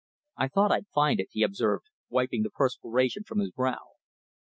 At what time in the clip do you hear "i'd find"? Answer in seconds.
0.71-1.19